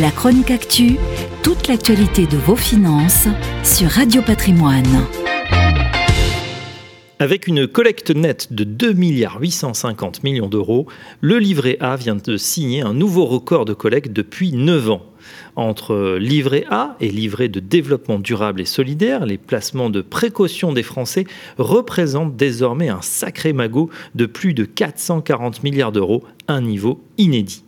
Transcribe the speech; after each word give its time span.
La 0.00 0.10
chronique 0.10 0.50
actu, 0.50 0.96
toute 1.42 1.68
l'actualité 1.68 2.26
de 2.26 2.36
vos 2.36 2.56
finances 2.56 3.28
sur 3.64 3.88
Radio 3.88 4.20
Patrimoine. 4.20 5.06
Avec 7.18 7.46
une 7.46 7.66
collecte 7.66 8.10
nette 8.10 8.52
de 8.52 8.64
2 8.64 8.92
milliards 8.92 9.40
850 9.40 10.22
millions 10.22 10.48
d'euros, 10.48 10.86
le 11.22 11.38
livret 11.38 11.78
A 11.80 11.96
vient 11.96 12.16
de 12.16 12.36
signer 12.36 12.82
un 12.82 12.92
nouveau 12.92 13.24
record 13.24 13.64
de 13.64 13.72
collecte 13.72 14.12
depuis 14.12 14.52
9 14.52 14.90
ans. 14.90 15.02
Entre 15.54 16.18
livret 16.20 16.66
A 16.68 16.96
et 17.00 17.08
livret 17.08 17.48
de 17.48 17.60
développement 17.60 18.18
durable 18.18 18.60
et 18.60 18.66
solidaire, 18.66 19.24
les 19.24 19.38
placements 19.38 19.88
de 19.88 20.02
précaution 20.02 20.74
des 20.74 20.82
Français 20.82 21.24
représentent 21.56 22.36
désormais 22.36 22.90
un 22.90 23.00
sacré 23.00 23.54
magot 23.54 23.88
de 24.14 24.26
plus 24.26 24.52
de 24.52 24.66
440 24.66 25.62
milliards 25.62 25.92
d'euros, 25.92 26.22
un 26.48 26.60
niveau 26.60 27.00
inédit. 27.16 27.62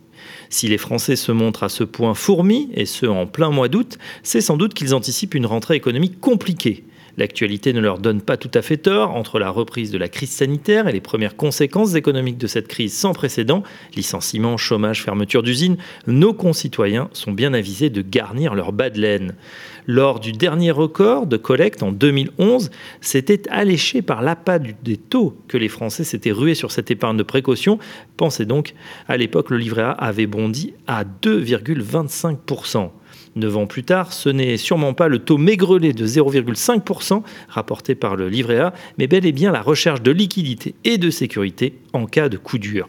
Si 0.51 0.69
les 0.69 0.79
Français 0.79 1.17
se 1.17 1.33
montrent 1.33 1.63
à 1.63 1.69
ce 1.69 1.85
point 1.85 2.15
fourmis, 2.15 2.71
et 2.75 2.87
ce 2.87 3.07
en 3.07 3.27
plein 3.27 3.51
mois 3.51 3.69
d'août, 3.69 3.99
c'est 4.23 4.41
sans 4.41 4.57
doute 4.57 4.75
qu'ils 4.75 4.95
anticipent 4.95 5.35
une 5.35 5.47
rentrée 5.47 5.77
économique 5.77 6.21
compliquée. 6.21 6.85
L'actualité 7.19 7.73
ne 7.73 7.81
leur 7.81 7.99
donne 7.99 8.21
pas 8.21 8.37
tout 8.37 8.51
à 8.55 8.63
fait 8.63 8.77
tort 8.77 9.17
entre 9.17 9.41
la 9.41 9.51
reprise 9.51 9.91
de 9.91 9.99
la 9.99 10.09
crise 10.09 10.31
sanitaire 10.31 10.87
et 10.87 10.93
les 10.93 11.01
premières 11.01 11.35
conséquences 11.35 11.97
économiques 11.97 12.39
de 12.39 12.47
cette 12.47 12.69
crise 12.69 12.95
sans 12.95 13.13
précédent, 13.13 13.65
licenciements, 13.97 14.57
chômage, 14.57 15.03
fermeture 15.03 15.43
d'usines, 15.43 15.79
nos 16.07 16.33
concitoyens 16.33 17.11
sont 17.13 17.33
bien 17.33 17.55
avisés 17.55 17.91
de 17.91 18.03
garnir 18.03 18.55
leur 18.55 18.73
bas 18.73 18.89
de 18.89 19.01
laine. 19.01 19.35
Lors 19.89 20.21
du 20.21 20.31
dernier 20.31 20.71
record 20.71 21.27
de 21.27 21.37
collecte 21.37 21.83
en 21.83 21.91
2011, 21.91 22.71
c'était 23.01 23.49
alléché 23.49 24.01
par 24.01 24.23
l'appât 24.23 24.61
des 24.61 24.97
taux 24.97 25.37
que 25.49 25.59
les 25.59 25.69
Français 25.69 26.05
s'étaient 26.05 26.31
rués 26.31 26.55
sur 26.55 26.71
cette 26.71 26.93
épargne 26.93 27.17
de 27.17 27.25
précaution. 27.25 27.81
Pensez 28.17 28.47
donc, 28.47 28.75
à 29.09 29.17
l'époque, 29.17 29.51
le 29.51 29.59
livret 29.59 29.83
A 29.83 29.91
avait 29.91 30.27
bondi 30.27 30.75
à 30.87 31.03
2,25%. 31.05 32.91
Neuf 33.37 33.57
ans 33.57 33.67
plus 33.67 33.85
tard, 33.85 34.13
ce 34.13 34.29
n'est 34.29 34.57
sûrement 34.57 34.95
pas 34.95 35.09
le 35.09 35.19
taux 35.19 35.39
maigrelet 35.39 35.93
de 35.93 36.07
0,5% 36.07 37.23
rapporté 37.49 37.95
par 37.95 38.17
le 38.17 38.29
livret 38.29 38.59
A, 38.59 38.75
mais 38.99 39.07
bel 39.07 39.27
et 39.27 39.33
bien 39.33 39.53
la 39.53 39.63
recherche 39.63 40.03
de 40.03 40.11
liquidité 40.11 40.75
et 40.85 40.99
de 40.99 41.11
sécurité 41.11 41.75
en 41.93 42.07
cas 42.07 42.29
de 42.29 42.37
coup 42.37 42.59
dur. 42.59 42.87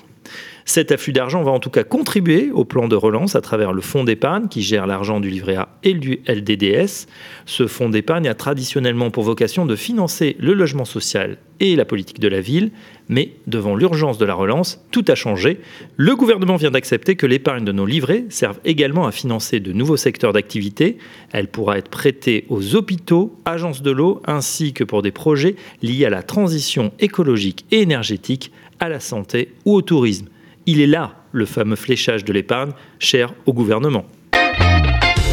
Cet 0.65 0.91
afflux 0.91 1.13
d'argent 1.13 1.41
va 1.41 1.51
en 1.51 1.59
tout 1.59 1.71
cas 1.71 1.83
contribuer 1.83 2.51
au 2.51 2.63
plan 2.63 2.87
de 2.87 2.95
relance 2.95 3.35
à 3.35 3.41
travers 3.41 3.73
le 3.73 3.81
fonds 3.81 4.03
d'épargne 4.03 4.47
qui 4.47 4.61
gère 4.61 4.85
l'argent 4.85 5.19
du 5.19 5.29
livret 5.29 5.55
A 5.55 5.69
et 5.83 5.95
du 5.95 6.21
LDDS. 6.27 7.07
Ce 7.45 7.65
fonds 7.65 7.89
d'épargne 7.89 8.27
a 8.27 8.35
traditionnellement 8.35 9.09
pour 9.09 9.23
vocation 9.23 9.65
de 9.65 9.75
financer 9.75 10.35
le 10.39 10.53
logement 10.53 10.85
social 10.85 11.37
et 11.59 11.75
la 11.75 11.85
politique 11.85 12.19
de 12.19 12.27
la 12.27 12.41
ville, 12.41 12.71
mais 13.07 13.33
devant 13.47 13.75
l'urgence 13.75 14.17
de 14.17 14.25
la 14.25 14.33
relance, 14.33 14.83
tout 14.91 15.03
a 15.07 15.15
changé. 15.15 15.59
Le 15.97 16.15
gouvernement 16.15 16.55
vient 16.55 16.71
d'accepter 16.71 17.15
que 17.15 17.25
l'épargne 17.25 17.65
de 17.65 17.71
nos 17.71 17.85
livrets 17.85 18.25
serve 18.29 18.59
également 18.65 19.07
à 19.07 19.11
financer 19.11 19.59
de 19.59 19.73
nouveaux 19.73 19.97
secteurs 19.97 20.33
d'activité. 20.33 20.97
Elle 21.31 21.47
pourra 21.47 21.77
être 21.77 21.89
prêtée 21.89 22.45
aux 22.49 22.75
hôpitaux, 22.75 23.35
agences 23.45 23.81
de 23.81 23.91
l'eau, 23.91 24.21
ainsi 24.25 24.73
que 24.73 24.83
pour 24.83 25.01
des 25.01 25.11
projets 25.11 25.55
liés 25.81 26.05
à 26.05 26.09
la 26.09 26.23
transition 26.23 26.91
écologique 26.99 27.65
et 27.71 27.81
énergétique, 27.81 28.51
à 28.79 28.89
la 28.89 28.99
santé 28.99 29.53
ou 29.65 29.75
au 29.75 29.81
tourisme. 29.81 30.27
Il 30.65 30.79
est 30.81 30.87
là 30.87 31.15
le 31.31 31.45
fameux 31.45 31.75
fléchage 31.75 32.23
de 32.23 32.33
l'épargne 32.33 32.71
cher 32.99 33.33
au 33.45 33.53
gouvernement. 33.53 34.05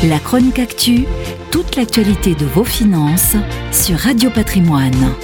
La 0.04 0.18
chronique 0.18 0.58
actu, 0.58 1.04
toute 1.50 1.76
l'actualité 1.76 2.34
de 2.34 2.44
vos 2.44 2.64
finances 2.64 3.36
sur 3.72 3.96
Radio 3.96 4.30
Patrimoine. 4.30 5.14